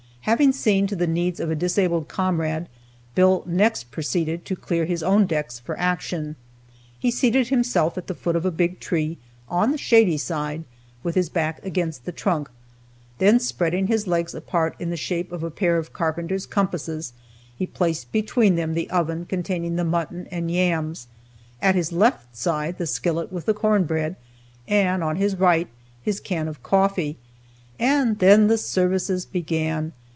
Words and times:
Having 0.25 0.53
seen 0.53 0.85
to 0.87 0.95
the 0.95 1.07
needs 1.07 1.39
of 1.39 1.49
a 1.49 1.55
disabled 1.55 2.07
comrade, 2.07 2.69
Bill 3.15 3.41
next 3.47 3.89
proceeded 3.89 4.45
to 4.45 4.55
clear 4.55 4.85
his 4.85 5.01
own 5.01 5.25
decks 5.25 5.57
for 5.57 5.77
action. 5.79 6.35
He 6.99 7.09
seated 7.09 7.47
himself 7.47 7.97
at 7.97 8.05
the 8.05 8.13
foot 8.13 8.35
of 8.35 8.45
a 8.45 8.51
big 8.51 8.79
tree, 8.79 9.17
on 9.49 9.71
the 9.71 9.79
shady 9.79 10.17
side, 10.19 10.63
with 11.01 11.15
his 11.15 11.27
back 11.27 11.59
against 11.65 12.05
the 12.05 12.11
trunk; 12.11 12.51
then 13.17 13.39
spreading 13.39 13.87
his 13.87 14.05
legs 14.05 14.35
apart 14.35 14.75
in 14.77 14.91
the 14.91 14.95
shape 14.95 15.31
of 15.31 15.41
a 15.41 15.49
pair 15.49 15.77
of 15.79 15.91
carpenter's 15.91 16.45
compasses, 16.45 17.13
he 17.57 17.65
placed 17.65 18.11
between 18.11 18.55
them 18.55 18.75
the 18.75 18.91
oven 18.91 19.25
containing 19.25 19.75
the 19.75 19.83
mutton 19.83 20.27
and 20.29 20.51
yams, 20.51 21.07
at 21.63 21.73
his 21.73 21.91
left 21.91 22.41
hand 22.45 22.75
the 22.77 22.85
skillet 22.87 23.33
with 23.33 23.47
the 23.47 23.55
cornbread, 23.55 24.15
and 24.67 25.03
on 25.03 25.15
his 25.15 25.35
right 25.35 25.67
his 26.03 26.19
can 26.19 26.47
of 26.47 26.61
coffee 26.61 27.17
and 27.79 28.19
then 28.19 28.45
the 28.47 28.57
services 28.59 29.25
began. 29.25 29.91